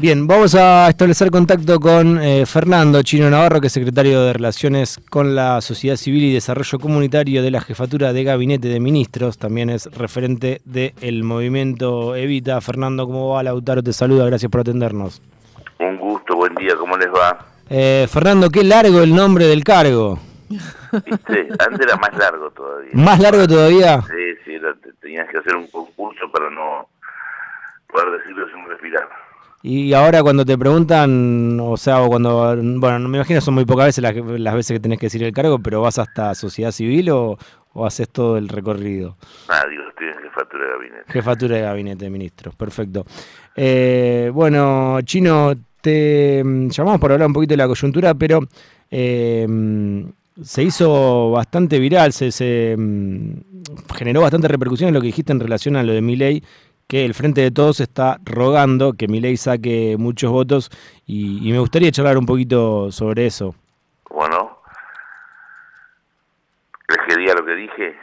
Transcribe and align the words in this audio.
Bien, 0.00 0.28
vamos 0.28 0.54
a 0.54 0.88
establecer 0.88 1.28
contacto 1.32 1.80
con 1.80 2.22
eh, 2.22 2.46
Fernando 2.46 3.02
Chino 3.02 3.28
Navarro, 3.28 3.60
que 3.60 3.66
es 3.66 3.72
secretario 3.72 4.22
de 4.22 4.32
Relaciones 4.32 5.00
con 5.10 5.34
la 5.34 5.60
Sociedad 5.60 5.96
Civil 5.96 6.22
y 6.22 6.32
Desarrollo 6.32 6.78
Comunitario 6.78 7.42
de 7.42 7.50
la 7.50 7.60
Jefatura 7.60 8.12
de 8.12 8.22
Gabinete 8.22 8.68
de 8.68 8.78
Ministros. 8.78 9.38
También 9.38 9.70
es 9.70 9.86
referente 9.86 10.60
del 10.64 11.24
movimiento 11.24 12.14
Evita. 12.14 12.60
Fernando, 12.60 13.06
¿cómo 13.06 13.30
va? 13.30 13.42
Lautaro 13.42 13.82
te 13.82 13.92
saluda, 13.92 14.24
gracias 14.26 14.48
por 14.52 14.60
atendernos. 14.60 15.20
Un 15.80 15.96
gusto, 15.96 16.36
buen 16.36 16.54
día, 16.54 16.76
¿cómo 16.76 16.96
les 16.96 17.08
va? 17.08 17.36
Eh, 17.68 18.06
Fernando, 18.08 18.50
qué 18.50 18.62
largo 18.62 19.00
el 19.00 19.12
nombre 19.12 19.46
del 19.46 19.64
cargo. 19.64 20.20
¿Viste? 20.48 21.48
Antes 21.58 21.80
era 21.80 21.96
más 21.96 22.16
largo 22.16 22.48
todavía. 22.52 22.90
¿Más 22.92 23.18
largo 23.18 23.48
todavía? 23.48 24.00
Sí, 24.02 24.36
sí, 24.44 24.52
tenías 25.00 25.28
que 25.28 25.38
hacer 25.38 25.56
un 25.56 25.66
concurso 25.66 26.30
para 26.30 26.48
no 26.50 26.88
poder 27.88 28.20
decirlo 28.20 28.46
sin 28.54 28.64
respirar. 28.68 29.27
Y 29.62 29.92
ahora 29.92 30.22
cuando 30.22 30.44
te 30.44 30.56
preguntan, 30.56 31.58
o 31.60 31.76
sea, 31.76 32.02
o 32.02 32.08
cuando, 32.08 32.56
bueno, 32.56 33.08
me 33.08 33.18
imagino 33.18 33.40
son 33.40 33.54
muy 33.54 33.64
pocas 33.64 33.86
veces 33.86 34.02
las, 34.02 34.54
veces 34.54 34.76
que 34.76 34.80
tenés 34.80 34.98
que 34.98 35.06
decir 35.06 35.22
el 35.24 35.32
cargo, 35.32 35.58
pero 35.58 35.82
vas 35.82 35.98
hasta 35.98 36.34
sociedad 36.34 36.70
civil 36.70 37.10
o, 37.10 37.38
haces 37.84 38.08
todo 38.08 38.38
el 38.38 38.48
recorrido? 38.48 39.16
Ah, 39.48 39.64
digo, 39.68 39.82
estoy 39.88 40.08
en 40.08 40.22
jefatura 40.22 40.64
de 40.64 40.70
gabinete. 40.70 41.12
Jefatura 41.12 41.56
de 41.56 41.62
gabinete 41.62 42.04
de 42.04 42.10
ministros, 42.10 42.54
perfecto. 42.54 43.04
Eh, 43.54 44.30
bueno, 44.32 45.00
Chino, 45.02 45.54
te 45.80 46.42
mm, 46.44 46.68
llamamos 46.68 47.00
para 47.00 47.14
hablar 47.14 47.26
un 47.28 47.34
poquito 47.34 47.52
de 47.52 47.58
la 47.58 47.68
coyuntura, 47.68 48.14
pero 48.14 48.40
eh, 48.90 49.46
mm, 49.48 50.02
se 50.42 50.62
hizo 50.62 51.30
bastante 51.30 51.78
viral, 51.78 52.12
se, 52.12 52.30
se 52.30 52.76
mm, 52.76 53.32
generó 53.94 54.22
bastante 54.22 54.48
repercusión 54.48 54.88
en 54.88 54.94
lo 54.94 55.00
que 55.00 55.06
dijiste 55.06 55.32
en 55.32 55.40
relación 55.40 55.76
a 55.76 55.82
lo 55.82 55.92
de 55.92 56.00
mi 56.00 56.16
ley 56.16 56.42
que 56.88 57.04
el 57.04 57.12
Frente 57.12 57.42
de 57.42 57.50
Todos 57.50 57.80
está 57.80 58.18
rogando 58.24 58.94
que 58.94 59.08
mi 59.08 59.20
ley 59.20 59.36
saque 59.36 59.96
muchos 59.98 60.32
votos 60.32 60.70
y, 61.06 61.52
me 61.52 61.58
gustaría 61.58 61.92
charlar 61.92 62.16
un 62.16 62.24
poquito 62.24 62.90
sobre 62.90 63.26
eso. 63.26 63.54
Bueno, 64.10 64.58
¿crees 66.86 67.06
que 67.06 67.20
diga 67.20 67.34
lo 67.34 67.44
que 67.44 67.54
dije? 67.54 67.96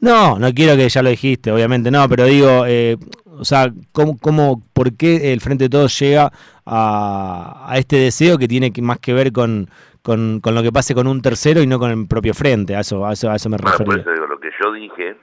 No, 0.00 0.38
no 0.38 0.52
quiero 0.52 0.76
que 0.76 0.88
ya 0.88 1.02
lo 1.02 1.10
dijiste, 1.10 1.52
obviamente, 1.52 1.92
no, 1.92 2.08
pero 2.08 2.24
digo, 2.24 2.64
eh, 2.66 2.96
o 3.24 3.44
sea, 3.44 3.70
¿cómo, 3.92 4.18
cómo, 4.18 4.62
¿por 4.72 4.96
qué 4.96 5.32
el 5.32 5.40
Frente 5.40 5.64
de 5.64 5.70
Todos 5.70 5.96
llega 6.00 6.32
a, 6.66 7.72
este 7.76 7.96
deseo 7.96 8.36
que 8.36 8.48
tiene 8.48 8.72
más 8.82 8.98
que 8.98 9.12
ver 9.12 9.32
con, 9.32 9.70
con, 10.02 10.40
lo 10.42 10.62
que 10.64 10.72
pase 10.72 10.92
con 10.92 11.06
un 11.06 11.22
tercero 11.22 11.62
y 11.62 11.68
no 11.68 11.78
con 11.78 11.92
el 11.92 12.08
propio 12.08 12.34
Frente? 12.34 12.74
A 12.74 12.80
eso, 12.80 13.06
a 13.06 13.12
eso, 13.12 13.30
a 13.30 13.36
eso 13.36 13.48
me 13.48 13.58
refiero. 13.58 13.84
Por 13.84 14.00
eso 14.00 14.10
digo, 14.10 14.26
lo 14.26 14.40
que 14.40 14.50
yo 14.60 14.72
dije 14.72 15.16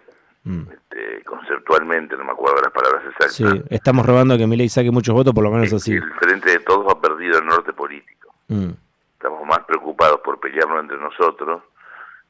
Mm. 0.45 0.61
Este, 0.71 1.23
conceptualmente, 1.23 2.15
no 2.15 2.23
me 2.23 2.31
acuerdo 2.31 2.61
las 2.61 2.71
palabras 2.71 3.03
exactas. 3.05 3.35
Sí, 3.35 3.45
estamos 3.69 4.05
robando 4.05 4.37
que 4.37 4.45
Milei 4.45 4.69
saque 4.69 4.91
muchos 4.91 5.13
votos, 5.13 5.33
por 5.33 5.43
lo 5.43 5.51
menos 5.51 5.73
así. 5.73 5.93
El 5.93 6.13
frente 6.13 6.51
de 6.51 6.59
todos 6.59 6.85
ha 6.91 7.01
perdido 7.01 7.39
el 7.39 7.45
norte 7.45 7.73
político. 7.73 8.33
Mm. 8.47 8.71
Estamos 9.13 9.45
más 9.47 9.59
preocupados 9.65 10.21
por 10.21 10.39
pelearnos 10.39 10.81
entre 10.81 10.97
nosotros, 10.97 11.63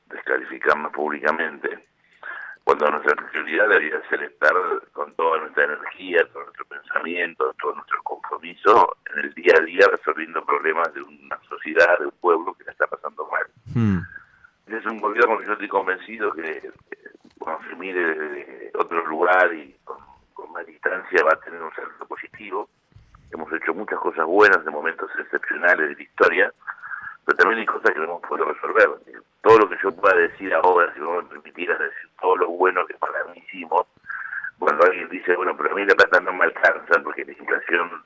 descalificarnos 0.10 0.94
públicamente, 0.94 1.86
cuando 2.64 2.90
nuestra 2.90 3.16
prioridad 3.16 3.68
debería 3.68 4.02
ser 4.10 4.24
estar 4.24 4.54
con 4.94 5.14
toda 5.16 5.40
nuestra 5.42 5.66
energía, 5.66 6.26
todo 6.32 6.44
nuestro 6.44 6.66
pensamiento, 6.66 7.54
todo 7.62 7.76
nuestro 7.76 8.02
compromiso 8.04 8.98
en 9.14 9.26
el 9.26 9.34
día 9.34 9.54
a 9.60 9.62
día 9.62 9.86
resolviendo 9.92 10.44
problemas 10.44 10.92
de 10.94 11.02
una 11.02 11.38
sociedad, 11.48 12.00
de 12.00 12.06
un 12.06 12.14
pueblo 12.22 12.54
que 12.56 12.64
la 12.64 12.72
está 12.72 12.88
pasando 12.88 13.28
mal. 13.30 13.46
Mm. 13.76 14.00
Es 14.74 14.86
un 14.88 15.00
gobierno 15.00 15.38
que 15.38 15.46
yo 15.46 15.54
estoy 15.54 15.68
convencido 15.68 16.32
que 16.32 16.72
mire 17.76 18.16
desde 18.16 18.72
otro 18.78 19.06
lugar 19.06 19.54
y 19.54 19.76
con, 19.84 19.98
más 20.52 20.66
distancia 20.66 21.24
va 21.24 21.34
a 21.34 21.40
tener 21.42 21.62
un 21.62 21.74
salto 21.74 22.06
positivo. 22.06 22.70
Hemos 23.32 23.52
hecho 23.54 23.74
muchas 23.74 24.00
cosas 24.00 24.26
buenas 24.26 24.64
de 24.64 24.72
momentos 24.72 25.10
excepcionales 25.20 25.90
de 25.90 25.96
la 25.96 26.02
historia, 26.02 26.54
pero 27.26 27.38
también 27.38 27.60
hay 27.60 27.66
cosas 27.66 27.92
que 27.92 28.00
no 28.00 28.06
hemos 28.06 28.22
podido 28.22 28.54
resolver. 28.54 28.90
Todo 29.42 29.60
lo 29.60 29.70
que 29.70 29.78
yo 29.84 29.92
pueda 29.92 30.16
decir 30.16 30.54
ahora, 30.54 30.94
si 30.94 31.00
no 31.00 31.22
me 31.22 31.24
permitieras 31.24 31.80
decir 31.80 32.10
todo 32.22 32.38
lo 32.38 32.50
bueno 32.50 32.86
que 32.86 32.94
para 32.96 33.24
mí 33.26 33.44
hicimos, 33.46 33.86
cuando 34.60 34.86
alguien 34.86 35.10
dice, 35.10 35.36
bueno, 35.36 35.56
pero 35.58 35.72
a 35.72 35.76
mí 35.76 35.86
la 35.86 35.96
plata 35.96 36.20
no 36.22 36.34
me 36.34 36.46
alcanza 36.46 37.02
porque 37.04 37.26
la 37.26 37.34
inflación 37.34 38.04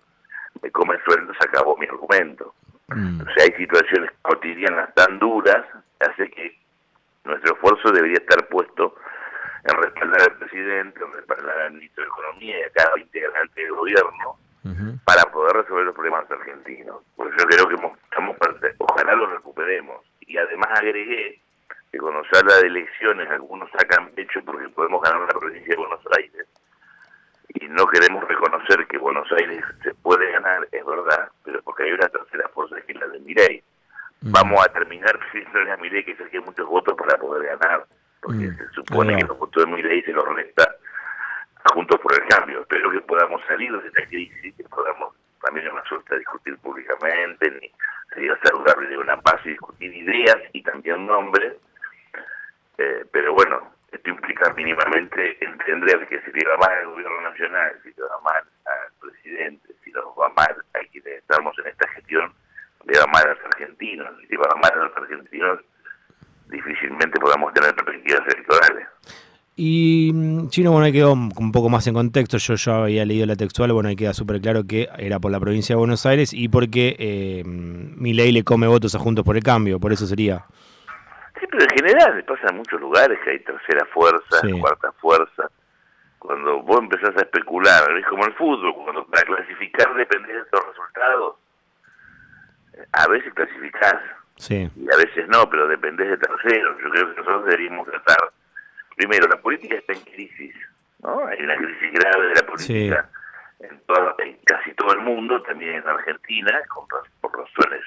me 0.62 0.72
come 0.72 0.96
el 0.96 1.04
sueldo, 1.04 1.34
se 1.40 1.48
acabó 1.48 1.78
mi 1.78 1.86
argumento. 1.86 2.54
Mm. 2.88 3.22
O 3.22 3.26
sea, 3.26 3.44
hay 3.44 3.54
situaciones 3.54 4.12
cotidianas 4.24 4.94
tan 4.96 5.20
duras, 5.20 5.66
hace 6.00 6.30
que 6.32 6.58
nuestro 7.24 7.54
esfuerzo 7.54 7.92
debería 7.92 8.18
estar 8.18 8.48
puesto 8.48 8.96
en 9.64 9.82
respaldar 9.82 10.22
al 10.22 10.38
presidente, 10.38 11.00
en 11.04 11.14
respaldar 11.14 11.62
al 11.62 11.74
ministro 11.74 12.04
de 12.04 12.10
Economía 12.10 12.60
y 12.60 12.64
a 12.64 12.72
cada 12.72 13.00
integrante 13.00 13.62
del 13.62 13.74
gobierno 13.74 14.38
para 15.06 15.24
poder 15.32 15.56
resolver 15.56 15.86
los 15.86 15.96
problemas 15.96 16.30
argentinos. 16.30 17.02
Porque 17.16 17.36
yo 17.40 17.46
creo 17.46 17.68
que 17.68 17.76
estamos, 17.76 18.38
ojalá 18.78 19.16
lo 19.16 19.28
recuperemos. 19.28 20.06
Y 20.22 20.38
además 20.38 20.70
agregué 20.76 21.42
que 21.92 21.98
cuando 21.98 22.24
se 22.26 22.38
habla 22.38 22.58
de 22.58 22.68
elecciones, 22.68 23.30
algunos 23.30 23.70
sacan 23.72 24.10
pecho 24.12 24.42
porque 24.46 24.70
podemos 24.70 25.02
ganar 25.02 25.22
la 25.22 25.40
provincia 25.40 25.70
de 25.70 25.76
Buenos 25.76 26.02
Aires. 26.18 26.48
Y 27.56 27.68
no 27.68 27.88
queremos 27.88 28.24
reconocer 28.28 28.86
que 28.88 28.98
Buenos 29.00 29.30
Aires 29.32 29.64
se 29.84 29.94
puede 29.96 30.32
ganar, 30.32 30.68
es 30.72 30.86
verdad, 30.86 31.30
pero 31.44 31.62
porque 31.64 31.84
hay 31.84 31.94
una 31.94 32.08
tercera 32.08 32.48
fuerza 32.50 32.80
que 32.82 32.92
es 32.92 33.00
la 33.00 33.08
de 33.08 33.20
Mirey. 33.20 33.64
Vamos 34.22 34.64
a 34.64 34.72
terminar 34.72 35.18
pidiendo 35.32 35.74
a 35.74 35.78
Mirey 35.78 36.06
que 36.06 36.16
saque 36.16 36.40
muchos 36.42 36.68
votos 36.68 36.96
para 36.96 37.18
poder 37.18 37.58
ganar 37.58 37.88
porque 38.22 38.48
mm. 38.48 38.58
se 38.58 38.70
supone 38.70 39.18
que 39.18 39.24
los 39.24 39.38
votos 39.38 39.66
de 39.66 39.84
ley 39.84 40.02
se 40.04 40.12
los 40.12 40.26
resta 40.36 40.76
Juntos 41.74 42.00
por 42.00 42.14
el 42.14 42.28
Cambio. 42.28 42.62
Espero 42.62 42.90
que 42.90 43.02
podamos 43.02 43.42
salir 43.46 43.72
de 43.72 43.88
esta 43.88 44.06
crisis, 44.08 44.56
que 44.56 44.64
podamos 44.64 45.14
también 45.42 45.68
no 45.68 45.84
suerte 45.86 46.18
discutir 46.18 46.58
públicamente, 46.60 47.52
ni 47.52 47.72
sería 48.14 48.38
saludable 48.44 48.88
de 48.88 48.98
una 48.98 49.18
paz 49.22 49.40
y 49.46 49.50
discutir 49.50 49.94
ideas 49.96 50.38
y 50.54 50.64
también 50.64 51.06
nombres, 51.06 51.54
eh, 52.78 53.06
pero 53.12 53.34
bueno, 53.34 53.72
esto 53.92 54.10
implica 54.10 54.54
mínimamente 54.54 55.38
entender 55.44 56.08
que 56.08 56.22
si 56.22 56.32
le 56.32 56.50
va 56.50 56.58
mal 56.58 56.72
al 56.72 56.88
gobierno 56.88 57.22
nacional, 57.22 57.80
si 57.84 57.90
le 57.90 58.04
va 58.04 58.20
mal 58.22 58.44
al 58.66 58.92
presidente, 59.00 59.74
si 59.84 59.92
nos 59.92 60.06
va 60.18 60.30
mal 60.30 60.56
a 60.74 60.80
quienes 60.92 61.20
estamos 61.20 61.58
en 61.60 61.68
esta 61.68 61.88
gestión, 61.90 62.34
le 62.86 63.00
va 63.00 63.06
mal 63.08 63.28
a 63.28 63.34
los 63.34 63.46
argentinos, 63.46 64.18
si 64.22 64.28
le 64.28 64.38
va 64.38 64.56
mal 64.62 64.72
a 64.74 64.84
los 64.86 64.98
argentinos, 64.98 65.60
difícilmente 66.50 67.20
podamos 67.20 67.54
tener 67.54 67.74
perspectivas 67.76 68.22
electorales. 68.28 68.88
Y 69.62 70.12
mm, 70.14 70.48
Chino, 70.50 70.72
bueno, 70.72 70.86
ahí 70.86 70.94
quedó 70.94 71.12
un 71.12 71.52
poco 71.52 71.68
más 71.68 71.86
en 71.88 71.94
contexto, 71.94 72.38
yo 72.38 72.56
ya 72.56 72.84
había 72.84 73.06
leído 73.06 73.26
la 73.26 73.36
textual, 73.36 73.74
bueno, 73.74 73.90
ahí 73.90 73.96
queda 73.98 74.14
súper 74.14 74.40
claro 74.40 74.64
que 74.66 74.88
era 74.98 75.20
por 75.20 75.32
la 75.32 75.40
provincia 75.40 75.76
de 75.76 75.80
Buenos 75.80 76.06
Aires 76.06 76.34
y 76.34 76.48
porque 76.48 76.96
eh, 76.98 77.44
mi 77.46 78.14
ley 78.14 78.32
le 78.32 78.44
come 78.44 78.68
votos 78.68 78.96
a 78.96 79.00
Juntos 79.00 79.26
por 79.26 79.36
el 79.36 79.44
Cambio, 79.44 79.78
por 79.78 79.92
eso 79.92 80.06
sería. 80.06 80.46
Sí, 81.40 81.46
pero 81.52 81.64
en 81.64 81.70
general 81.70 82.24
pasa 82.24 82.48
en 82.50 82.56
muchos 82.56 82.80
lugares 82.80 83.20
que 83.24 83.32
hay 83.32 83.40
tercera 83.40 83.86
fuerza, 83.94 84.40
cuarta 84.62 84.94
fuerza. 84.94 85.50
Cuando 86.20 86.62
vos 86.62 86.80
empezás 86.80 87.16
a 87.18 87.22
especular, 87.22 87.84
es 87.98 88.06
como 88.08 88.26
el 88.26 88.34
fútbol, 88.36 88.74
cuando 88.76 89.06
para 89.08 89.24
clasificar 89.24 89.94
depende 89.94 90.34
de 90.34 90.40
los 90.40 90.68
resultados, 90.68 91.36
a 92.94 93.08
veces 93.08 93.34
clasificás 93.34 93.96
Sí. 94.40 94.70
Y 94.76 94.94
a 94.94 94.98
veces 94.98 95.28
no, 95.28 95.50
pero 95.50 95.68
depende 95.68 96.06
de 96.06 96.18
terceros. 96.18 96.78
Yo 96.82 96.90
creo 96.90 97.10
que 97.10 97.20
nosotros 97.20 97.46
deberíamos 97.46 97.88
tratar. 97.88 98.32
Primero, 98.96 99.28
la 99.28 99.38
política 99.38 99.76
está 99.76 99.94
en 99.94 100.02
crisis, 100.02 100.56
¿no? 101.04 101.28
Hay 101.28 101.42
una 101.44 101.58
crisis 101.58 101.92
grave 101.94 102.28
de 102.28 102.36
la 102.36 102.46
política 102.48 103.10
en, 103.60 103.82
en 104.20 104.38
casi 104.46 104.74
todo 104.76 104.94
el 104.94 105.00
mundo, 105.02 105.42
también 105.44 105.76
en 105.76 105.88
Argentina, 105.88 106.62
por 107.22 107.38
razones, 107.38 107.84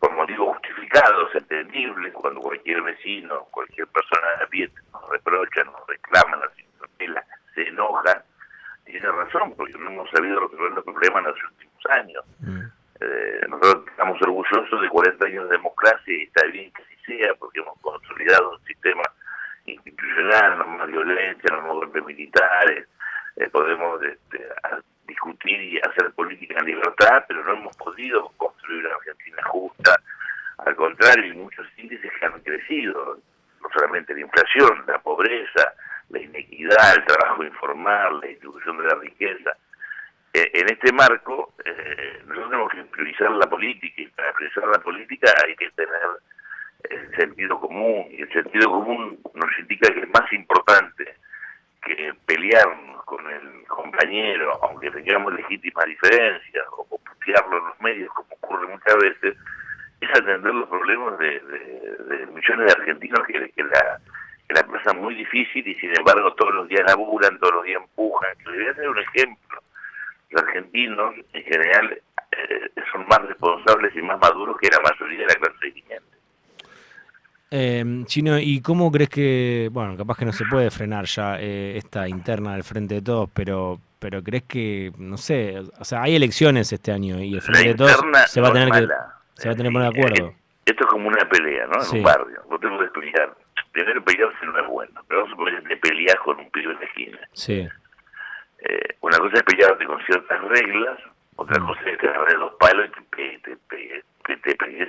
por 0.00 0.12
motivos 0.14 0.56
justificados, 0.56 1.34
entendibles, 1.34 2.12
cuando 2.14 2.40
cualquier 2.40 2.82
vecino, 2.82 3.44
cualquier 3.50 3.86
persona 3.88 4.28
de 4.50 4.70
nos 4.92 5.08
reprocha, 5.10 5.64
nos 5.64 5.86
reclama, 5.86 6.36
nos 6.36 6.58
interpela, 6.58 7.24
se 7.54 7.68
enoja. 7.68 8.24
Tiene 8.86 9.08
razón, 9.10 9.52
porque 9.56 9.74
no 9.74 9.90
hemos 9.90 10.10
sabido 10.10 10.40
resolver 10.40 10.72
los 10.72 10.84
problemas 10.84 11.18
en 11.18 11.30
los 11.30 11.44
últimos 11.50 11.86
años. 11.90 12.24
Mm. 12.40 12.60
Eh, 13.00 13.40
nosotros 13.48 13.84
estamos 14.06 14.22
orgullosos 14.22 14.80
de 14.80 14.88
40 14.88 15.26
años 15.26 15.48
de 15.48 15.56
democracia 15.56 16.14
y 16.14 16.22
está 16.22 16.46
bien 16.46 16.70
que 16.72 16.82
así 16.82 16.94
sea 17.06 17.34
porque 17.34 17.58
hemos 17.58 17.76
consolidado 17.80 18.52
un 18.52 18.64
sistema 18.64 19.02
institucional, 19.64 20.58
no 20.58 20.66
más 20.66 20.86
violencia, 20.86 21.50
no 21.50 21.62
más 21.62 21.72
golpes 21.72 22.04
militares, 22.04 22.86
eh, 23.36 23.48
podemos 23.50 24.00
este, 24.04 24.46
discutir 25.08 25.60
y 25.60 25.78
hacer 25.78 26.12
política 26.12 26.60
en 26.60 26.66
libertad, 26.66 27.24
pero 27.26 27.44
no 27.44 27.54
hemos 27.54 27.76
podido 27.76 28.30
construir 28.36 28.86
una 28.86 28.94
Argentina 28.94 29.42
justa, 29.46 30.00
al 30.58 30.76
contrario, 30.76 31.24
hay 31.24 31.38
muchos 31.38 31.66
índices 31.76 32.10
que 32.20 32.26
han 32.26 32.40
crecido, 32.42 33.18
no 33.60 33.68
solamente 33.74 34.14
la 34.14 34.20
inflación, 34.20 34.84
la 34.86 34.98
pobreza, 35.00 35.74
la 36.10 36.20
inequidad, 36.20 36.94
el 36.96 37.04
trabajo 37.04 37.42
informal, 37.42 38.20
la 38.20 38.28
distribución 38.28 38.78
de 38.78 38.84
la 38.84 38.94
riqueza, 38.94 39.50
eh, 40.32 40.50
en 40.54 40.68
este 40.68 40.92
marco, 40.92 41.45
nosotros 42.26 42.50
tenemos 42.50 42.72
que 42.72 42.84
priorizar 42.84 43.30
la 43.32 43.48
política 43.48 44.02
y 44.02 44.06
para 44.08 44.32
priorizar 44.32 44.68
la 44.68 44.78
política 44.78 45.32
hay 45.44 45.56
que 45.56 45.70
tener 45.70 46.00
el 46.90 47.16
sentido 47.16 47.60
común 47.60 48.06
y 48.10 48.22
el 48.22 48.32
sentido 48.32 48.70
común 48.70 49.18
nos 49.34 49.58
indica 49.58 49.92
que 49.92 50.00
es 50.00 50.08
más 50.08 50.32
importante 50.32 51.16
que 51.84 52.12
pelearnos 52.26 53.04
con 53.04 53.28
el 53.30 53.66
compañero, 53.68 54.58
aunque 54.62 54.90
tengamos 54.90 55.32
legítimas 55.34 55.84
diferencias 55.86 56.64
o 56.72 56.86
desplegarlo 57.04 57.58
en 57.58 57.64
los 57.64 57.80
medios, 57.80 58.12
como 58.12 58.34
ocurre 58.34 58.66
muchas 58.68 58.96
veces, 58.96 59.36
es 60.00 60.10
atender 60.10 60.54
los 60.54 60.68
problemas 60.68 61.18
de, 61.18 61.40
millones 62.32 62.66
de 62.66 62.80
argentinos 62.80 63.26
que, 63.26 63.50
que 63.50 63.62
la 63.62 64.00
que 64.48 64.54
la 64.54 64.66
pasan 64.66 65.00
muy 65.00 65.14
difícil 65.14 65.66
y 65.66 65.74
sin 65.74 65.90
embargo 65.96 66.32
todos 66.34 66.54
los 66.54 66.68
días 66.68 66.82
laburan, 66.86 67.38
todos 67.38 67.54
los 67.54 67.64
días 67.64 67.82
empujan. 67.82 68.30
Les 68.46 68.54
voy 68.54 68.66
a 68.66 68.70
hacer 68.70 68.88
un 68.88 68.98
ejemplo. 68.98 69.45
Los 70.30 70.42
argentinos 70.42 71.14
en 71.32 71.42
general 71.44 72.02
eh, 72.32 72.70
son 72.92 73.06
más 73.08 73.20
responsables 73.22 73.94
y 73.94 74.02
más 74.02 74.18
maduros 74.20 74.56
que 74.60 74.68
la 74.68 74.80
mayoría 74.80 75.26
de 75.26 75.26
la 75.26 75.34
clase 75.34 75.66
dirigente. 75.66 76.16
Eh, 77.50 77.84
Chino, 78.06 78.38
¿y 78.38 78.60
cómo 78.60 78.90
crees 78.90 79.08
que, 79.08 79.68
bueno, 79.70 79.96
capaz 79.96 80.18
que 80.18 80.24
no 80.24 80.32
se 80.32 80.44
puede 80.46 80.70
frenar 80.70 81.04
ya 81.04 81.38
eh, 81.40 81.76
esta 81.76 82.08
interna 82.08 82.54
del 82.54 82.64
Frente 82.64 82.96
de 82.96 83.02
Todos, 83.02 83.30
pero 83.32 83.78
pero 83.98 84.22
crees 84.22 84.44
que, 84.44 84.92
no 84.98 85.16
sé, 85.16 85.58
o 85.58 85.84
sea, 85.84 86.02
hay 86.02 86.14
elecciones 86.16 86.70
este 86.72 86.92
año 86.92 87.20
y 87.20 87.34
el 87.34 87.42
Frente 87.42 87.68
de 87.68 87.74
Todos 87.74 87.98
se 88.26 88.40
va 88.40 88.48
a 88.48 88.52
tener 88.52 88.70
que 88.70 88.86
se 89.34 89.48
va 89.48 89.54
a 89.54 89.56
tener 89.56 89.72
que 89.72 89.78
poner 89.78 89.92
de 89.92 89.98
acuerdo. 89.98 90.34
Esto 90.64 90.84
es 90.84 90.90
como 90.90 91.08
una 91.08 91.28
pelea, 91.28 91.66
¿no? 91.66 91.82
En 91.82 91.98
un 91.98 92.02
barrio. 92.02 92.42
Vos 92.48 92.60
tengo 92.60 92.78
que 92.78 92.86
pelear. 92.88 93.36
Primero 93.72 94.04
pelearse 94.04 94.46
no 94.46 94.58
es 94.58 94.66
bueno, 94.68 95.00
pero 95.06 95.20
vamos 95.20 95.34
a 95.34 95.36
poner 95.36 95.62
te 95.64 95.76
peleas 95.76 96.16
con 96.24 96.38
un 96.38 96.50
pibe 96.50 96.72
en 96.72 96.80
la 96.80 96.86
esquina. 96.86 97.18
Sí. 97.32 97.68
Eh, 98.60 98.96
una 99.00 99.18
cosa 99.18 99.36
es 99.36 99.42
pelearte 99.42 99.84
con 99.84 100.02
ciertas 100.04 100.40
reglas, 100.42 100.98
otra 101.36 101.60
mm. 101.60 101.66
cosa 101.66 101.80
es 101.90 101.98
que 101.98 102.08
agarrar 102.08 102.38
dos 102.38 102.54
palos 102.58 102.88
y 102.88 102.90
te, 102.90 103.38
te, 103.38 103.56
te, 103.68 104.04
te, 104.24 104.36
te 104.36 104.54
pegues 104.56 104.88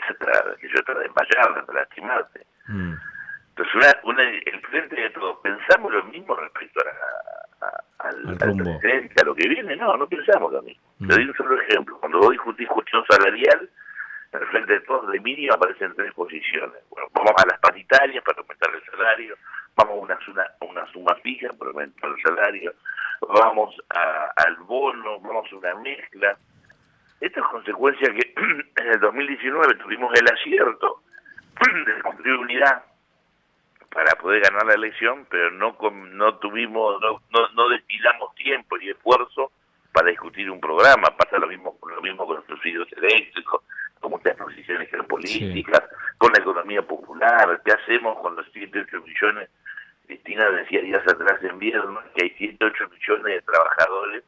que 0.59 0.69
yo 0.69 0.83
te 0.83 0.99
desmayar, 0.99 1.65
te 1.65 1.73
lastimarte. 1.73 2.47
Mm. 2.67 2.93
Entonces, 3.49 3.75
una, 3.75 4.13
una, 4.13 4.23
el 4.23 4.61
frente 4.61 4.95
de 4.95 5.09
todos, 5.09 5.39
¿pensamos 5.41 5.91
lo 5.91 6.03
mismo 6.05 6.35
respecto 6.35 6.79
a, 7.61 8.07
al, 8.07 8.29
al, 8.29 8.37
presidente, 8.37 9.15
a 9.21 9.25
lo 9.25 9.35
que 9.35 9.49
viene? 9.49 9.75
No, 9.75 9.97
no 9.97 10.07
pensamos 10.07 10.51
lo 10.53 10.61
mismo. 10.61 10.83
Mm. 10.99 11.07
Te 11.07 11.15
doy 11.15 11.25
un 11.25 11.35
solo 11.35 11.61
ejemplo. 11.61 11.99
Cuando 11.99 12.19
vos 12.19 12.31
discutís 12.31 12.67
cuestión 12.67 13.03
salarial, 13.09 13.69
en 14.31 14.41
el 14.41 14.47
frente 14.47 14.73
de 14.73 14.79
todos 14.81 15.11
de 15.11 15.19
mínimo 15.19 15.53
aparecen 15.53 15.93
tres 15.95 16.13
posiciones. 16.13 16.77
Bueno, 16.89 17.07
vamos 17.13 17.33
a 17.37 17.47
las 17.47 17.59
paritarias 17.59 18.23
para 18.23 18.39
aumentar 18.39 18.69
el 18.73 18.83
salario, 18.91 19.35
vamos 19.75 19.93
a 19.93 20.01
una, 20.01 20.19
una, 20.27 20.45
una 20.69 20.91
suma 20.91 21.15
fija 21.15 21.49
para 21.53 21.71
aumentar 21.71 22.09
el 22.09 22.21
salario, 22.21 22.73
vamos 23.21 23.75
a, 23.89 24.31
al 24.35 24.55
bono, 24.57 25.19
vamos 25.19 25.51
a 25.51 25.55
una 25.55 25.75
mezcla. 25.75 26.35
Esto 27.19 27.39
es 27.39 27.47
consecuencia 27.47 28.13
que 28.13 28.33
en 28.75 28.87
el 28.87 28.99
2019 28.99 29.75
tuvimos 29.75 30.11
el 30.19 30.27
acierto 30.27 31.01
de 31.85 32.01
construir 32.01 32.35
unidad 32.35 32.83
para 33.89 34.15
poder 34.15 34.41
ganar 34.41 34.65
la 34.65 34.75
elección, 34.75 35.25
pero 35.29 35.49
no 35.51 35.75
no 35.91 36.35
tuvimos, 36.35 37.01
no, 37.01 37.21
no, 37.31 37.49
no 37.49 37.69
destilamos 37.69 38.35
tiempo 38.35 38.77
y 38.77 38.89
esfuerzo 38.89 39.51
para 39.91 40.09
discutir 40.09 40.51
un 40.51 40.59
programa. 40.59 41.07
Pasa 41.17 41.39
lo 41.39 41.47
mismo, 41.47 41.75
lo 41.87 42.01
mismo 42.01 42.27
con 42.27 42.35
los 42.35 42.45
subsidios 42.45 42.87
eléctricos, 42.93 43.63
con 43.99 44.11
muchas 44.11 44.35
posiciones 44.35 44.89
geopolíticas, 44.89 45.83
con 46.17 46.31
la 46.31 46.39
economía 46.39 46.81
popular. 46.83 47.59
¿Qué 47.65 47.71
hacemos 47.71 48.19
con 48.19 48.35
los 48.35 48.45
7, 48.53 48.85
8 48.87 49.01
millones? 49.01 49.49
Cristina 50.07 50.49
decía 50.51 50.81
días 50.81 51.07
atrás 51.07 51.43
en 51.43 51.59
viernes 51.59 52.03
que 52.15 52.23
hay 52.23 52.35
7, 52.37 52.65
8 52.65 52.89
millones 52.89 53.25
de 53.25 53.41
trabajadores 53.41 54.23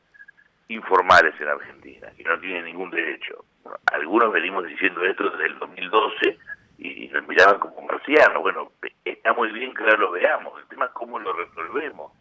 informales 0.68 1.34
en 1.40 1.48
Argentina, 1.48 2.12
que 2.16 2.24
no 2.24 2.40
tienen 2.40 2.66
ningún 2.66 2.92
derecho. 2.92 3.46
algunos 3.94 4.31
venimos 4.31 4.66
diciendo 4.68 5.04
esto 5.04 5.30
desde 5.30 5.46
el 5.48 5.60
2012 5.60 6.38
y 6.78 7.08
nos 7.08 7.28
miraban 7.28 7.60
como 7.60 7.81
marcianos. 7.81 8.42
Bueno, 8.42 8.72
está 9.04 9.34
muy 9.34 9.52
bien 9.52 9.74
que 9.74 9.84
lo 9.84 10.12
veamos, 10.12 10.60
el 10.60 10.68
tema 10.68 10.86
es 10.86 10.92
cómo 10.92 11.18
lo 11.18 11.34
resolvemos. 11.34 12.12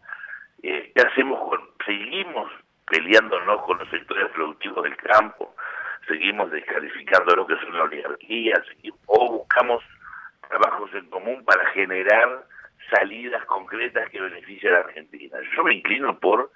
Eh, 0.62 0.92
¿Qué 0.94 1.02
hacemos 1.02 1.38
con, 1.48 1.60
seguimos 1.84 2.50
peleándonos 2.86 3.62
con 3.62 3.78
los 3.78 3.88
sectores 3.90 4.30
productivos 4.30 4.82
del 4.84 4.96
campo, 4.96 5.54
seguimos 6.06 6.50
descalificando 6.50 7.36
lo 7.36 7.46
que 7.46 7.54
es 7.54 7.62
una 7.64 7.82
oligarquía, 7.82 8.54
o 9.06 9.32
buscamos 9.38 9.84
trabajos 10.48 10.90
en 10.94 11.08
común 11.10 11.44
para 11.44 11.66
generar 11.70 12.44
salidas 12.90 13.44
concretas 13.46 14.08
que 14.10 14.20
beneficien 14.20 14.72
a 14.72 14.78
la 14.78 14.84
Argentina. 14.84 15.38
Yo 15.56 15.64
me 15.64 15.74
inclino 15.74 16.18
por 16.18 16.50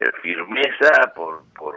eh, 0.00 0.10
firmeza, 0.22 1.12
por, 1.14 1.42
por 1.54 1.74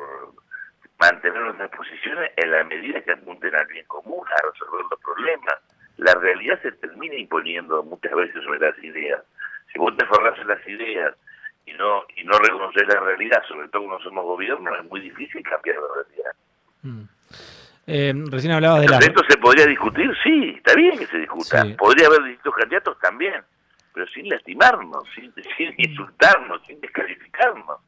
mantener 0.99 1.41
nuestras 1.41 1.69
posiciones 1.71 2.31
en 2.35 2.51
la 2.51 2.63
medida 2.63 3.01
que 3.01 3.11
apunten 3.11 3.55
al 3.55 3.65
bien 3.67 3.85
común, 3.85 4.25
a 4.27 4.51
resolver 4.51 4.85
los 4.89 4.99
problemas. 4.99 5.55
La 5.97 6.13
realidad 6.15 6.61
se 6.61 6.71
termina 6.73 7.15
imponiendo 7.15 7.83
muchas 7.83 8.13
veces 8.13 8.43
sobre 8.43 8.59
las 8.59 8.83
ideas. 8.83 9.21
Si 9.71 9.79
vos 9.79 9.95
te 9.97 10.05
aferrás 10.05 10.39
a 10.39 10.43
las 10.43 10.67
ideas 10.67 11.15
y 11.65 11.73
no 11.73 12.03
y 12.15 12.23
no 12.23 12.37
reconoces 12.39 12.87
la 12.87 12.99
realidad, 12.99 13.41
sobre 13.47 13.67
todo 13.69 13.85
cuando 13.85 14.03
somos 14.03 14.23
gobierno, 14.25 14.75
es 14.75 14.85
muy 14.85 15.01
difícil 15.01 15.43
cambiar 15.43 15.77
la 15.77 16.03
realidad. 16.03 16.31
Mm. 16.83 17.19
Eh, 17.91 18.13
recién 18.29 18.53
hablaba 18.53 18.79
de 18.79 18.87
la... 18.87 18.99
¿Esto 18.99 19.23
se 19.27 19.37
podría 19.37 19.65
discutir? 19.65 20.11
Sí, 20.23 20.53
está 20.57 20.75
bien 20.75 20.97
que 20.97 21.07
se 21.07 21.17
discuta. 21.17 21.65
Podría 21.75 22.05
haber 22.05 22.23
distintos 22.23 22.55
candidatos 22.55 22.99
también, 22.99 23.41
pero 23.93 24.07
sin 24.07 24.29
lastimarnos, 24.29 25.03
sin, 25.15 25.33
sin 25.57 25.73
insultarnos, 25.77 26.61
sin 26.65 26.79
descalificarnos. 26.81 27.79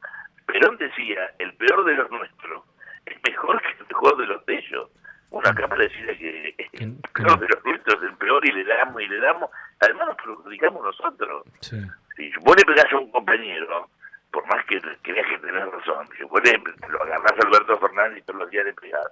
Perón 0.46 0.76
decía, 0.76 1.30
el 1.38 1.54
peor 1.54 1.84
de 1.84 1.94
los 1.94 2.10
nuestros 2.10 2.64
es 3.06 3.16
mejor 3.26 3.60
que 3.62 3.68
el 3.68 3.86
mejor 3.88 4.16
de 4.16 4.26
los 4.26 4.46
de 4.46 4.58
ellos. 4.58 4.90
Bueno, 5.30 5.48
acá 5.48 5.66
pareciera 5.66 6.14
que, 6.18 6.54
que 6.72 6.84
el 6.84 6.96
peor 7.14 7.38
de 7.40 7.48
los 7.48 7.64
nuestros 7.64 8.02
es 8.02 8.10
el 8.10 8.16
peor 8.16 8.46
y 8.46 8.52
le 8.52 8.64
damos 8.64 9.02
y 9.02 9.08
le 9.08 9.18
damos. 9.18 9.50
Además 9.80 10.08
nos 10.08 10.16
perjudicamos 10.16 10.84
nosotros. 10.84 11.44
Sí. 11.60 11.80
Si 12.16 12.30
vos 12.40 12.56
le 12.56 12.64
pegás 12.64 12.92
a 12.92 12.98
un 12.98 13.10
compañero, 13.10 13.88
por 14.30 14.46
más 14.46 14.64
que 14.66 14.80
creas 15.02 15.26
que 15.26 15.38
tenés 15.38 15.70
razón, 15.70 16.08
si 16.16 16.24
vos 16.24 16.42
le, 16.44 16.62
lo 16.88 17.02
agarrás 17.02 17.32
a 17.32 17.46
Alberto 17.46 17.78
Fernández 17.78 18.18
y 18.18 18.22
todos 18.22 18.40
los 18.40 18.50
días 18.50 18.66
le 18.66 18.74
pegás, 18.74 19.06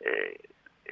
eh, 0.00 0.38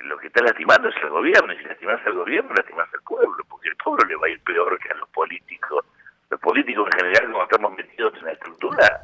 lo 0.04 0.16
que 0.18 0.28
está 0.28 0.42
lastimando 0.42 0.88
es 0.88 0.96
el 1.02 1.10
gobierno, 1.10 1.52
y 1.52 1.58
si 1.58 1.64
lastimás 1.64 2.00
al 2.06 2.14
gobierno, 2.14 2.52
lastimás 2.54 2.88
al 2.94 3.02
pueblo, 3.02 3.44
porque 3.48 3.68
el 3.68 3.76
pueblo 3.76 4.04
le 4.08 4.16
va 4.16 4.26
a 4.26 4.30
ir 4.30 4.40
peor 4.40 4.78
que 4.78 4.90
a 4.90 4.94
los 4.94 5.08
políticos. 5.10 5.84
Los 6.30 6.40
en 6.80 6.98
general, 6.98 7.32
como 7.32 7.42
estamos 7.44 7.72
metidos 7.76 8.12
en 8.18 8.24
la 8.24 8.32
estructura, 8.32 9.02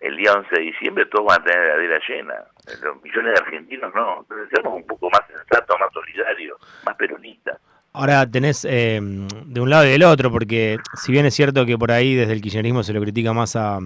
el 0.00 0.16
día 0.16 0.32
11 0.32 0.48
de 0.54 0.62
diciembre 0.62 1.06
todos 1.06 1.26
van 1.26 1.40
a 1.40 1.44
tener 1.44 1.58
la 1.58 1.74
heladera 1.74 2.00
llena. 2.08 2.34
Los 2.82 3.02
millones 3.02 3.34
de 3.34 3.40
argentinos 3.40 3.94
no. 3.94 4.20
Entonces 4.20 4.48
seamos 4.50 4.74
un 4.74 4.86
poco 4.86 5.10
más 5.10 5.20
sensatos, 5.28 5.76
más 5.78 5.92
solidarios, 5.92 6.58
más 6.84 6.96
peronistas. 6.96 7.58
Ahora 7.92 8.24
tenés 8.30 8.64
eh, 8.64 9.00
de 9.00 9.60
un 9.60 9.68
lado 9.68 9.84
y 9.84 9.90
del 9.90 10.04
otro, 10.04 10.30
porque 10.30 10.78
si 10.94 11.10
bien 11.10 11.26
es 11.26 11.34
cierto 11.34 11.66
que 11.66 11.76
por 11.76 11.90
ahí 11.90 12.14
desde 12.14 12.32
el 12.32 12.40
kirchnerismo 12.40 12.82
se 12.82 12.92
lo 12.92 13.00
critica 13.00 13.32
más 13.32 13.56
a, 13.56 13.78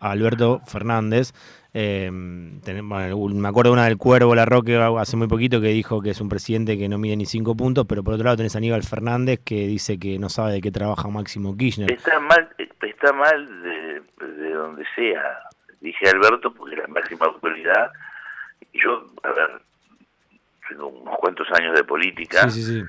Alberto 0.00 0.62
Fernández, 0.66 1.34
eh, 1.72 2.10
me 2.10 3.48
acuerdo 3.48 3.72
una 3.72 3.84
del 3.84 3.96
Cuervo 3.96 4.34
La 4.34 4.44
Roque 4.44 4.76
hace 4.76 5.16
muy 5.16 5.28
poquito 5.28 5.60
que 5.60 5.68
dijo 5.68 6.00
que 6.02 6.10
es 6.10 6.20
un 6.20 6.28
presidente 6.28 6.78
que 6.78 6.88
no 6.88 6.98
mide 6.98 7.16
ni 7.16 7.26
cinco 7.26 7.56
puntos, 7.56 7.86
pero 7.88 8.02
por 8.02 8.14
otro 8.14 8.24
lado 8.24 8.36
tenés 8.36 8.54
a 8.54 8.58
Aníbal 8.58 8.82
Fernández 8.82 9.40
que 9.44 9.66
dice 9.66 9.98
que 9.98 10.18
no 10.18 10.28
sabe 10.28 10.52
de 10.52 10.60
qué 10.60 10.70
trabaja 10.70 11.08
Máximo 11.08 11.56
Kirchner. 11.56 11.92
Está 11.92 12.18
mal, 12.20 12.48
está 12.58 13.12
mal 13.12 13.62
de, 13.62 14.02
de 14.26 14.50
donde 14.52 14.84
sea. 14.94 15.22
Dije 15.80 16.08
Alberto 16.08 16.52
porque 16.52 16.76
la 16.76 16.86
máxima 16.88 17.26
autoridad. 17.26 17.90
Y 18.72 18.82
yo, 18.82 19.06
a 19.22 19.32
ver, 19.32 19.62
tengo 20.68 20.88
unos 20.88 21.16
cuantos 21.18 21.46
años 21.52 21.74
de 21.74 21.84
política. 21.84 22.48
Sí, 22.50 22.62
sí, 22.62 22.80
sí 22.80 22.86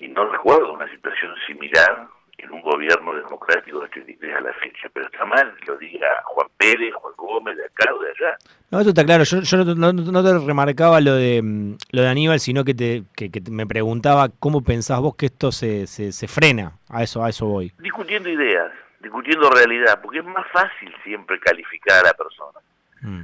y 0.00 0.08
no 0.08 0.26
recuerdo 0.30 0.72
una 0.72 0.90
situación 0.90 1.34
similar 1.46 2.08
en 2.42 2.50
un 2.52 2.62
gobierno 2.62 3.14
democrático 3.14 3.78
de 3.80 3.84
83 3.86 4.36
a 4.36 4.40
la 4.40 4.52
fecha, 4.54 4.88
pero 4.92 5.06
está 5.06 5.24
mal 5.24 5.54
lo 5.66 5.76
diga 5.76 6.08
Juan 6.24 6.48
Pérez, 6.56 6.94
Juan 6.94 7.14
Gómez, 7.16 7.56
de 7.56 7.64
acá 7.64 7.94
o 7.94 7.98
de 7.98 8.10
allá. 8.10 8.36
No, 8.70 8.80
eso 8.80 8.90
está 8.90 9.04
claro, 9.04 9.24
yo, 9.24 9.40
yo 9.40 9.64
no, 9.74 9.92
no, 9.92 10.22
te 10.22 10.46
remarcaba 10.46 11.00
lo 11.00 11.14
de 11.14 11.42
mm, 11.42 11.76
lo 11.92 12.02
de 12.02 12.08
Aníbal, 12.08 12.40
sino 12.40 12.64
que 12.64 12.74
te 12.74 13.02
que, 13.16 13.30
me 13.50 13.66
preguntaba 13.66 14.28
cómo 14.38 14.62
pensás 14.62 15.00
vos 15.00 15.16
que 15.16 15.26
esto 15.26 15.52
se, 15.52 15.86
se, 15.86 16.12
se, 16.12 16.28
frena, 16.28 16.72
a 16.88 17.02
eso, 17.02 17.24
a 17.24 17.30
eso 17.30 17.46
voy. 17.46 17.72
Discutiendo 17.78 18.28
ideas, 18.28 18.72
discutiendo 19.00 19.50
realidad, 19.50 20.00
porque 20.02 20.18
es 20.18 20.24
más 20.24 20.46
fácil 20.52 20.94
siempre 21.04 21.38
calificar 21.40 22.04
a 22.04 22.08
la 22.08 22.14
persona. 22.14 22.60
Mm 23.02 23.22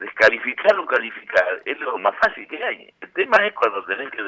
descalificar 0.00 0.76
o 0.78 0.86
calificar 0.86 1.62
es 1.64 1.78
lo 1.78 1.98
más 1.98 2.16
fácil 2.16 2.48
que 2.48 2.62
hay. 2.64 2.92
El 3.00 3.10
tema 3.12 3.36
es 3.46 3.52
cuando 3.52 3.84
tenés 3.84 4.10
que 4.10 4.22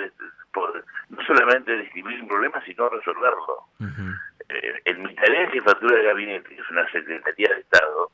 no 1.08 1.22
solamente 1.26 1.76
describir 1.76 2.22
un 2.22 2.28
problema, 2.28 2.62
sino 2.64 2.88
resolverlo. 2.88 3.66
Eh, 4.48 4.82
en 4.84 5.02
mi 5.02 5.14
tarea 5.14 5.42
de 5.42 5.48
jefatura 5.48 5.96
de 5.96 6.04
gabinete, 6.04 6.48
que 6.54 6.60
es 6.60 6.70
una 6.70 6.90
Secretaría 6.90 7.48
de 7.48 7.60
Estado, 7.60 8.10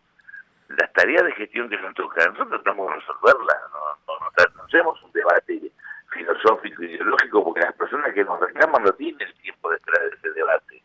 las 0.69 0.93
tareas 0.93 1.25
de 1.25 1.33
gestión 1.33 1.69
que 1.69 1.79
nos 1.79 1.95
tocan, 1.95 2.33
nosotros 2.33 2.63
tratamos 2.63 2.89
de 2.89 3.01
resolverlas, 3.01 3.57
no, 3.73 4.65
hacemos 4.65 5.03
un 5.03 5.13
debate 5.13 5.73
filosófico, 6.13 6.83
ideológico, 6.83 7.45
porque 7.45 7.61
las 7.61 7.75
personas 7.75 8.13
que 8.13 8.25
nos 8.25 8.41
reclaman 8.41 8.83
no 8.83 8.93
tienen 8.93 9.27
el 9.27 9.35
tiempo 9.35 9.71
de 9.71 9.77
esperar 9.77 10.03
ese 10.13 10.31
debate. 10.31 10.83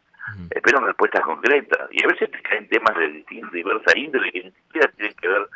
Esperan 0.49 0.85
respuestas 0.85 1.21
concretas. 1.21 1.89
Y 1.91 2.03
a 2.03 2.07
veces 2.07 2.31
te 2.31 2.41
caen 2.41 2.67
temas 2.69 2.95
de 2.97 3.07
distinta, 3.09 3.49
diversa 3.51 3.97
índole 3.97 4.31
que 4.31 4.43
ni 4.43 4.51
siquiera 4.51 4.87
tienen 4.95 5.15
que 5.15 5.27
ver 5.27 5.47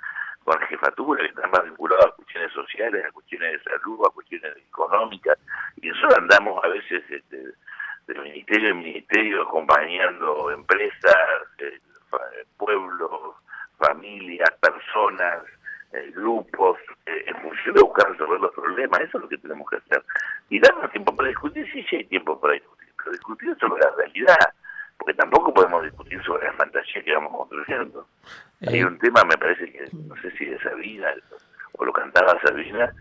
con 0.44 0.60
la 0.60 0.68
jefatura, 0.68 1.22
que 1.24 1.30
están 1.30 1.52
más 1.52 1.64
vinculados 1.64 2.06
a 2.06 2.16
cuestiones 2.16 2.52
sociales, 2.54 3.06
a 3.06 3.12
cuestiones 3.12 3.52
de 3.52 3.72
salud, 3.72 4.00
a 4.06 4.14
cuestiones 4.14 4.58
económicas, 4.58 5.38
y 5.82 5.90
nosotros 5.90 6.18
andamos 6.20 6.64
a 6.64 6.68
veces 6.70 7.04
este, 7.10 7.54
del 8.08 8.22
ministerio 8.22 8.70
en 8.70 8.78
ministerio 8.78 9.42
acompañando 9.44 10.52
empresas, 10.52 11.18
eh, 11.58 11.80
pueblos, 12.58 13.07
familias, 13.78 14.50
personas, 14.60 15.44
eh, 15.94 16.12
grupos, 16.14 16.78
eh, 17.06 17.24
en 17.28 17.36
función 17.42 17.76
es 17.76 17.82
buscar 17.82 18.12
resolver 18.12 18.40
los 18.42 18.54
problemas, 18.54 19.00
eso 19.02 19.18
es 19.18 19.24
lo 19.24 19.30
que 19.30 19.38
tenemos 19.38 19.70
que 19.70 19.78
hacer. 19.78 20.04
Y 20.50 20.60
darnos 20.60 20.92
tiempo 20.92 21.16
para 21.16 21.30
discutir, 21.30 21.66
sí, 21.72 21.84
sí 21.90 21.96
hay 21.98 22.06
tiempo 22.06 22.40
para 22.40 22.54
discutir, 22.54 22.90
pero 22.98 23.12
discutir 23.12 23.58
sobre 23.60 23.82
la 23.82 23.92
realidad, 23.96 24.54
porque 24.98 25.14
tampoco 25.14 25.54
podemos 25.54 25.84
discutir 25.84 26.22
sobre 26.24 26.48
la 26.48 26.54
fantasía 26.54 27.04
que 27.04 27.14
vamos 27.14 27.32
construyendo. 27.38 28.08
Hay 28.68 28.80
eh. 28.80 28.86
un 28.86 28.98
tema, 29.00 29.24
me 29.24 29.38
parece 29.38 29.72
que, 29.72 29.86
no 29.94 30.16
sé 30.22 30.32
si 30.32 30.46
de 30.46 30.60
Sabina, 30.60 31.14
o 31.74 31.86
lo 31.86 31.94
cantaba 31.94 32.40
Sabina, 32.42 32.92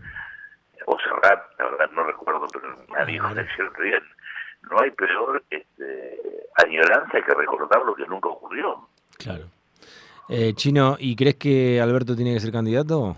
o 0.85 0.97
Serrat, 0.99 1.43
la 1.59 1.65
verdad 1.65 1.89
no 1.91 2.03
recuerdo, 2.03 2.47
pero 2.53 2.77
me 2.87 3.05
dijo 3.05 3.27
en 3.27 3.47
cierto 3.55 3.81
día, 3.81 4.01
no 4.69 4.79
hay 4.79 4.91
peor 4.91 5.43
este, 5.49 6.19
añoranza 6.55 7.21
que 7.21 7.33
recordar 7.33 7.83
lo 7.83 7.95
que 7.95 8.05
nunca 8.05 8.29
ocurrió. 8.29 8.87
Claro. 9.17 9.45
Eh, 10.29 10.53
Chino, 10.55 10.97
¿y 10.99 11.15
crees 11.15 11.35
que 11.35 11.79
Alberto 11.79 12.15
tiene 12.15 12.33
que 12.33 12.39
ser 12.41 12.51
candidato? 12.51 13.15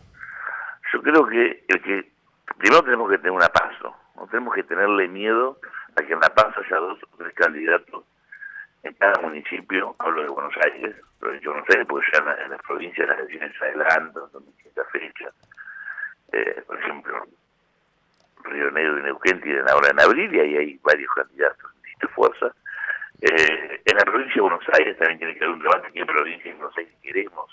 Yo 0.93 1.01
creo 1.01 1.25
que 1.25 1.65
el 1.67 1.81
que 1.81 2.11
primero 2.57 2.83
tenemos 2.83 3.09
que 3.09 3.17
tener 3.17 3.31
una 3.31 3.47
paso, 3.47 3.95
no 4.15 4.27
tenemos 4.27 4.53
que 4.53 4.63
tenerle 4.63 5.07
miedo 5.07 5.57
a 5.95 6.03
que 6.03 6.13
en 6.13 6.19
la 6.19 6.29
paso 6.29 6.59
haya 6.59 6.77
dos 6.77 6.99
o 7.03 7.17
tres 7.17 7.33
candidatos 7.33 8.03
en 8.83 8.93
cada 8.93 9.21
municipio, 9.21 9.95
hablo 9.97 10.21
de 10.21 10.29
Buenos 10.29 10.53
Aires, 10.63 10.95
provincia 11.19 11.49
de 11.49 11.53
Buenos 11.53 11.69
Aires, 11.69 11.87
porque 11.89 12.07
ya 12.13 12.43
en, 12.43 12.51
las 12.51 12.61
provincias 12.61 13.07
las 13.07 13.19
elecciones 13.19 13.55
se 13.57 13.65
adelantan, 13.65 14.31
son 14.31 14.45
distintas 14.45 14.87
fechas. 14.91 15.33
Eh, 16.31 16.63
por 16.65 16.79
ejemplo, 16.79 17.25
Río 18.43 18.71
Negro 18.71 18.99
y 18.99 19.03
Neuquén 19.03 19.41
tienen 19.41 19.67
ahora 19.67 19.89
en 19.89 19.99
abril 19.99 20.33
y 20.33 20.39
ahí 20.39 20.57
hay 20.57 20.79
varios 20.83 21.11
candidatos 21.13 21.71
de 21.73 21.81
distintas 21.81 22.11
fuerzas. 22.11 22.53
Eh, 23.21 23.81
en 23.85 23.97
la 23.97 24.05
provincia 24.05 24.35
de 24.35 24.41
Buenos 24.41 24.63
Aires 24.77 24.97
también 24.97 25.19
tiene 25.19 25.35
que 25.35 25.43
haber 25.43 25.55
un 25.55 25.63
debate 25.63 25.89
qué 25.93 26.05
provincia 26.05 26.51
de 26.51 26.57
Buenos 26.57 26.77
Aires 26.77 26.93
queremos. 27.01 27.51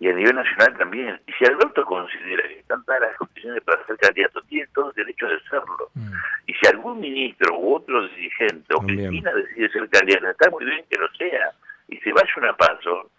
Y 0.00 0.08
a 0.08 0.12
nivel 0.12 0.36
nacional 0.36 0.78
también. 0.78 1.20
Y 1.26 1.32
si 1.32 1.44
Alberto 1.44 1.84
considera 1.84 2.46
que 2.46 2.60
están 2.60 2.84
dadas 2.86 3.08
las 3.08 3.16
condiciones 3.16 3.62
para 3.64 3.84
ser 3.86 3.96
candidato, 3.96 4.40
tiene 4.42 4.68
todo 4.72 4.90
el 4.90 4.94
derecho 4.94 5.26
de 5.26 5.40
serlo. 5.50 5.90
Mm. 5.94 6.12
Y 6.46 6.54
si 6.54 6.66
algún 6.68 7.00
ministro 7.00 7.58
u 7.58 7.74
otro 7.74 8.06
dirigente 8.08 8.74
o 8.74 8.78
Cristina 8.78 9.32
decide 9.32 9.68
ser 9.70 9.88
candidato, 9.88 10.30
está 10.30 10.50
muy 10.50 10.64
bien 10.64 10.84
que 10.88 10.98
lo 10.98 11.08
sea. 11.14 11.50
Y 11.88 11.96
se 11.98 12.12
vaya 12.12 12.32
una 12.36 12.56
paso. 12.56 13.10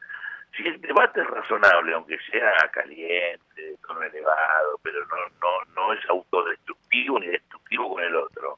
Si 0.55 0.65
el 0.65 0.79
debate 0.79 1.19
es 1.19 1.27
razonable, 1.27 1.93
aunque 1.93 2.17
sea 2.31 2.53
caliente, 2.71 3.75
tono 3.85 4.01
elevado, 4.01 4.79
pero 4.81 4.99
no, 5.07 5.17
no, 5.41 5.73
no 5.75 5.93
es 5.93 5.99
autodestructivo 6.09 7.19
ni 7.19 7.27
destructivo 7.27 7.93
con 7.93 8.03
el 8.03 8.15
otro, 8.15 8.57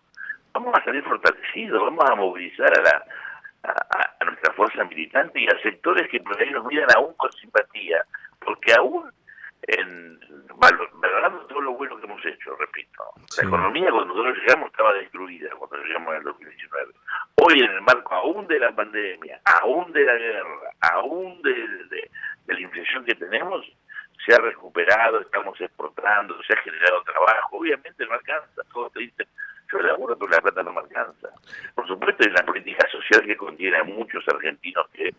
vamos 0.53 0.75
a 0.75 0.81
vamos 1.69 2.09
a 2.09 2.15
movilizar 2.15 2.77
a 2.77 2.81
la 2.81 3.05
a, 3.63 4.25
nuestra 4.25 4.53
fuerza 4.53 4.83
militante 4.85 5.39
y 5.39 5.47
a 5.47 5.61
sectores 5.61 6.07
que 6.09 6.19
por 6.19 6.39
ahí 6.39 6.49
nos 6.51 6.65
miran 6.65 6.87
aún 6.95 7.13
con 7.15 7.31
simpatía, 7.33 8.03
porque 8.39 8.73
aún 8.73 9.11
en 9.67 10.19
valorando 10.55 11.45
todo 11.47 11.61
lo 11.61 11.73
bueno 11.73 11.97
que 11.99 12.05
hemos 12.05 12.23
hecho, 12.25 12.55
repito, 12.55 13.03
la 13.37 13.47
economía 13.47 13.91
cuando 13.91 14.13
nosotros 14.13 14.37
llegamos 14.37 14.71
estaba 14.71 14.93
destruida 14.93 15.49
cuando 15.51 15.77
llegamos 15.77 16.09
en 16.09 16.17
el 16.17 16.23
2019. 16.23 16.93
Hoy 17.35 17.59
en 17.59 17.71
el 17.71 17.81
marco 17.81 18.13
aún 18.13 18.47
de 18.47 18.59
la 18.59 18.71
pandemia, 18.71 19.39
aún 19.61 19.91
de 19.91 20.05
la 20.05 20.15
guerra, 20.15 20.71
aún 20.93 21.41
de, 21.41 21.51
de 21.89 22.53
la 22.53 22.59
inflación 22.59 23.05
que 23.05 23.15
tenemos, 23.15 23.65
se 24.25 24.33
ha 24.35 24.39
recuperado, 24.39 25.21
estamos 25.21 25.59
exportando, 25.59 26.41
se 26.43 26.53
ha 26.53 26.57
generado 26.57 27.03
trabajo, 27.03 27.57
obviamente 27.57 28.05
no 28.05 28.13
alcanza, 28.13 28.61
todos 28.71 28.91
te 28.93 28.99
dicen, 28.99 29.27
yo 29.71 29.79
laburo, 29.79 30.17
pero 30.17 30.31
la 30.31 30.41
plata 30.41 30.63
no 30.63 30.73
me 30.73 30.81
alcanza. 30.81 31.29
Por 31.75 31.87
supuesto, 31.87 32.23
hay 32.23 32.29
una 32.29 32.45
política 32.45 32.87
social 32.91 33.21
que 33.25 33.37
contiene 33.37 33.77
a 33.77 33.83
muchos 33.83 34.23
argentinos 34.27 34.87
que 34.93 35.13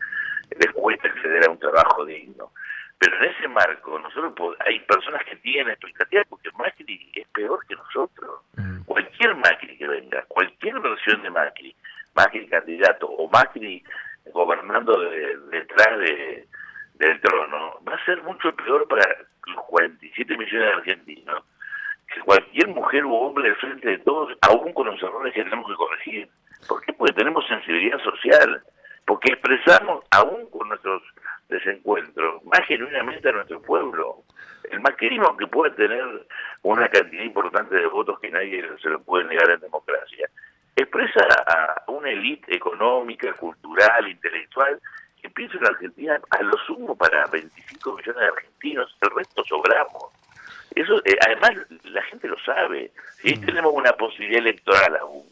les 0.59 0.73
cuesta 0.73 1.09
acceder 1.09 1.47
a 1.47 1.51
un 1.51 1.59
trabajo 1.59 2.05
digno. 2.05 2.53
Pero 2.99 3.17
en 3.17 3.25
ese 3.25 3.49
marco, 3.49 3.99
nosotros 3.99 4.57
hay 4.61 4.79
personas 4.81 5.25
que 5.25 5.37
tienen 5.37 5.71
expectativas 5.71 6.27
porque 6.29 6.51
Macri 6.57 7.11
es 7.15 7.27
peor 7.29 7.67
que 7.67 7.75
nosotros. 7.75 8.43
Mm. 8.57 8.83
Cualquier 8.85 9.35
Macri 9.37 9.77
que 9.77 9.89
venga, 9.89 10.25
cualquier 10.29 10.79
versión 10.81 11.23
de 11.23 11.31
Macri, 11.31 11.75
Macri 12.15 12.47
candidato 12.47 13.07
o 13.07 13.29
Macri 13.29 13.83
gobernando 14.33 14.97
detrás 15.51 15.99
de, 15.99 16.47
del 16.95 17.21
trono, 17.21 17.81
va 17.87 17.95
a 17.95 18.05
ser 18.05 18.23
mucho 18.23 18.55
peor 18.55 18.87
para 18.87 19.05
los 19.47 19.65
47 19.65 20.37
millones 20.37 20.69
de 20.69 20.73
argentinos 20.73 21.45
cualquier 22.21 22.69
mujer 22.69 23.05
o 23.05 23.13
hombre 23.13 23.49
al 23.49 23.61
de 23.89 23.99
todos, 23.99 24.37
aún 24.43 24.73
con 24.73 24.87
los 24.87 25.03
errores 25.03 25.35
que 25.35 25.45
tenemos 25.45 25.69
que 25.69 25.77
corregir. 25.77 26.29
¿Por 26.69 26.81
qué? 26.83 26.93
Porque 26.93 27.13
tenemos 27.13 27.47
sensibilidad 27.47 27.99
social, 28.03 28.63
porque 29.07 29.33
expresamos, 29.33 30.05
aún 30.11 30.49
con 30.51 30.69
nuestros 30.69 31.03
desencuentros, 31.49 32.45
más 32.45 32.61
genuinamente 32.67 33.29
a 33.29 33.33
nuestro 33.33 33.61
pueblo. 33.63 34.23
El 34.71 34.81
maquinismo 34.81 35.37
que 35.37 35.47
puede 35.47 35.73
tener 35.75 36.27
una 36.63 36.89
cantidad 36.89 37.23
importante 37.23 37.75
de 37.75 37.87
votos 37.87 38.19
que 38.21 38.31
nadie 38.31 38.65
se 38.81 38.89
lo 38.89 39.03
puede 39.03 39.25
negar 39.25 39.51
en 39.51 39.61
democracia, 39.61 40.29
expresa 40.77 41.27
a 41.47 41.91
una 41.91 42.11
élite 42.11 42.57
económica, 42.57 43.33
cultural, 43.35 44.09
intelectual, 44.09 44.81
que 45.21 45.31
piensa 45.31 45.57
en 45.59 45.67
Argentina 45.67 46.21
a 46.31 46.43
lo 46.43 46.57
sumo 46.67 46.97
para 46.97 47.27
25 47.27 47.97
millones 47.97 48.21
de 48.21 48.27
argentinos, 48.27 48.97
el 49.03 49.11
resto 49.11 49.45
sobramos. 49.45 50.22
Eso, 50.75 50.99
eh, 51.05 51.17
además, 51.27 51.67
la 51.85 52.03
gente 52.03 52.29
lo 52.29 52.39
sabe. 52.41 52.93
Si 53.23 53.35
mm. 53.35 53.45
tenemos 53.47 53.73
una 53.75 53.93
posibilidad 53.93 54.41
electoral 54.41 54.97
aún. 54.97 55.25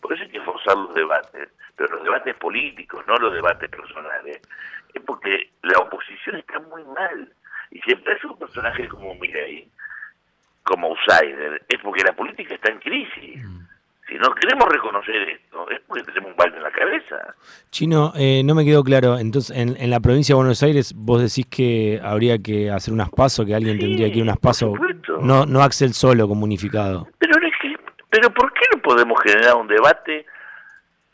Por 0.00 0.12
eso 0.12 0.22
hay 0.22 0.30
que 0.30 0.40
forzar 0.40 0.76
los 0.76 0.94
debates, 0.94 1.48
pero 1.76 1.94
los 1.96 2.04
debates 2.04 2.34
políticos, 2.36 3.04
no 3.06 3.16
los 3.16 3.34
debates 3.34 3.68
personales. 3.68 4.40
Es 4.94 5.02
porque 5.02 5.50
la 5.62 5.78
oposición 5.78 6.36
está 6.36 6.58
muy 6.60 6.82
mal. 6.84 7.32
Y 7.70 7.80
siempre 7.82 8.14
es 8.14 8.24
un 8.24 8.38
personaje 8.38 8.88
como 8.88 9.14
Milei, 9.14 9.68
como 10.62 10.88
outsider, 10.88 11.62
es 11.68 11.80
porque 11.80 12.02
la 12.02 12.12
política 12.12 12.54
está 12.54 12.70
en 12.70 12.80
crisis. 12.80 13.44
Mm. 13.44 13.59
Si 14.10 14.18
no 14.18 14.34
queremos 14.34 14.68
reconocer 14.68 15.14
esto, 15.14 15.70
es 15.70 15.80
porque 15.86 16.02
tenemos 16.02 16.32
un 16.32 16.36
balde 16.36 16.56
en 16.56 16.64
la 16.64 16.72
cabeza. 16.72 17.32
Chino, 17.70 18.12
eh, 18.16 18.42
no 18.44 18.56
me 18.56 18.64
quedó 18.64 18.82
claro. 18.82 19.16
Entonces, 19.16 19.56
en, 19.56 19.88
la 19.88 20.00
provincia 20.00 20.32
de 20.34 20.36
Buenos 20.36 20.60
Aires, 20.64 20.92
vos 20.96 21.22
decís 21.22 21.46
que 21.46 22.00
habría 22.02 22.38
que 22.38 22.72
hacer 22.72 22.92
unas 22.92 23.08
pasos, 23.10 23.46
que 23.46 23.54
alguien 23.54 23.78
tendría 23.78 24.10
que 24.10 24.16
ir 24.18 24.24
unas 24.24 24.38
pasos. 24.38 24.72
No, 25.22 25.46
no 25.46 25.62
Axel 25.62 25.92
solo 25.92 26.26
como 26.26 26.44
unificado. 26.44 27.06
Pero, 27.20 27.38
pero 28.10 28.34
¿por 28.34 28.52
qué 28.52 28.66
no 28.74 28.82
podemos 28.82 29.16
generar 29.22 29.54
un 29.54 29.68
debate 29.68 30.26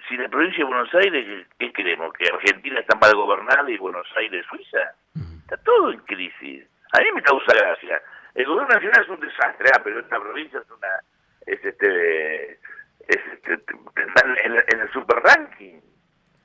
si 0.09 0.15
en 0.15 0.23
la 0.23 0.29
provincia 0.31 0.59
de 0.59 0.65
Buenos 0.65 0.95
Aires, 0.95 1.47
¿qué, 1.59 1.73
queremos? 1.75 2.15
¿Que 2.15 2.33
Argentina 2.33 2.81
está 2.81 2.97
mal 2.97 3.15
gobernada 3.15 3.71
y 3.71 3.77
Buenos 3.77 4.07
Aires 4.17 4.47
Suiza? 4.49 4.95
Está 5.43 5.59
todo 5.59 5.93
en 5.93 5.99
crisis. 6.01 6.65
A 6.93 7.01
mí 7.01 7.07
me 7.15 7.21
causa 7.21 7.53
gracia. 7.53 8.01
El 8.35 8.47
gobierno 8.47 8.75
nacional 8.75 9.03
es 9.03 9.09
un 9.11 9.21
desastre, 9.21 9.69
ah, 9.75 9.81
pero 9.85 10.01
esta 10.01 10.19
provincia 10.19 10.61
es 10.61 10.71
una 10.71 10.89
es 11.47 11.65
este 11.65 12.59
este, 13.09 13.53
en, 13.55 14.81
el 14.81 14.93
super 14.93 15.19
ranking. 15.23 15.81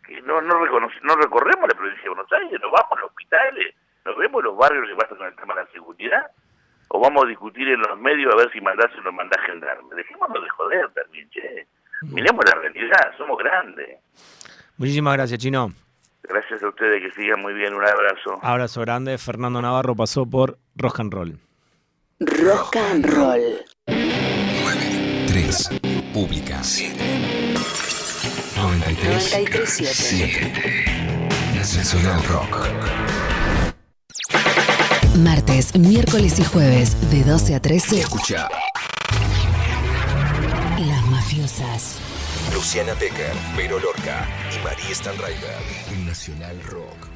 Que 0.06 0.22
no, 0.22 0.42
no, 0.42 0.66
no 0.66 1.16
recorremos 1.16 1.70
la 1.70 1.76
provincia 1.76 2.04
de 2.04 2.10
Buenos 2.10 2.32
Aires, 2.32 2.60
nos 2.62 2.72
vamos 2.72 2.92
a 2.92 3.02
los 3.02 3.10
hospitales, 3.12 3.76
nos 4.06 4.18
vemos 4.18 4.40
en 4.40 4.46
los 4.46 4.58
barrios 4.58 4.88
que 4.88 4.96
pasa 4.96 5.16
con 5.16 5.28
el 5.28 5.36
tema 5.36 5.56
de 5.56 5.62
la 5.64 5.72
seguridad, 5.72 6.32
o 6.90 7.00
vamos 7.00 7.24
a 7.24 7.28
discutir 7.28 7.68
en 7.68 7.80
los 7.80 7.98
medios 8.00 8.34
a 8.34 8.38
ver 8.38 8.52
si 8.52 8.60
mandás 8.60 8.92
o 8.98 9.02
no 9.02 9.12
mandás 9.12 9.40
gendarme. 9.46 9.96
Dejémonos 9.96 10.44
de 10.44 10.50
joder 10.50 10.90
también, 10.94 11.30
che. 11.30 11.68
Miremos 12.02 12.44
la 12.46 12.60
realidad, 12.60 13.16
somos 13.18 13.38
grandes. 13.38 14.00
Muchísimas 14.78 15.14
gracias, 15.14 15.40
Chino. 15.40 15.72
Gracias 16.24 16.64
a 16.64 16.70
ustedes, 16.70 17.02
que 17.02 17.12
sigan 17.22 17.42
muy 17.42 17.54
bien, 17.54 17.74
un 17.74 17.84
abrazo. 17.84 18.40
Abrazo 18.42 18.82
grande, 18.82 19.18
Fernando 19.18 19.62
Navarro 19.62 19.96
pasó 19.96 20.26
por 20.26 20.58
Rock 20.76 21.00
and 21.00 21.14
Roll. 21.14 21.40
Rock 22.20 22.76
and 22.76 23.06
Roll. 23.06 23.66
3. 25.28 26.01
Pública. 26.12 26.62
7. 26.64 26.96
93. 28.56 29.32
93 29.32 29.90
7. 29.94 30.54
Nacional 31.56 32.24
Rock. 32.26 32.58
Martes, 35.18 35.76
miércoles 35.76 36.40
y 36.40 36.44
jueves 36.44 36.96
de 37.12 37.24
12 37.24 37.56
a 37.56 37.62
13. 37.62 38.00
Escucha. 38.02 38.50
Las 40.80 41.06
mafiosas. 41.08 42.00
Luciana 42.54 42.94
Becker, 42.94 43.34
Vero 43.56 43.80
Lorca 43.80 44.28
y 44.54 44.64
María 44.64 44.94
Stanraiver. 44.94 45.58
Nacional 46.06 46.62
Rock. 46.64 47.11